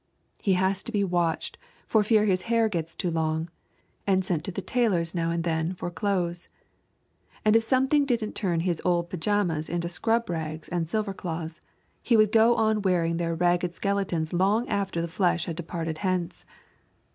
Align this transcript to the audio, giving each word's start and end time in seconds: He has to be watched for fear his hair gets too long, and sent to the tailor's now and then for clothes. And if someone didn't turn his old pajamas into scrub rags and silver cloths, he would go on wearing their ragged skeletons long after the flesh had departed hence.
He 0.41 0.53
has 0.53 0.81
to 0.81 0.91
be 0.91 1.03
watched 1.03 1.59
for 1.85 2.01
fear 2.01 2.25
his 2.25 2.41
hair 2.49 2.67
gets 2.69 2.95
too 2.95 3.11
long, 3.11 3.51
and 4.07 4.25
sent 4.25 4.43
to 4.45 4.51
the 4.51 4.59
tailor's 4.63 5.13
now 5.13 5.29
and 5.29 5.43
then 5.43 5.75
for 5.75 5.91
clothes. 5.91 6.47
And 7.45 7.55
if 7.55 7.61
someone 7.61 8.05
didn't 8.07 8.33
turn 8.33 8.61
his 8.61 8.81
old 8.83 9.11
pajamas 9.11 9.69
into 9.69 9.89
scrub 9.89 10.27
rags 10.27 10.67
and 10.69 10.89
silver 10.89 11.13
cloths, 11.13 11.61
he 12.01 12.17
would 12.17 12.31
go 12.31 12.55
on 12.55 12.81
wearing 12.81 13.17
their 13.17 13.35
ragged 13.35 13.75
skeletons 13.75 14.33
long 14.33 14.67
after 14.69 15.03
the 15.03 15.07
flesh 15.07 15.45
had 15.45 15.55
departed 15.55 15.99
hence. 15.99 16.45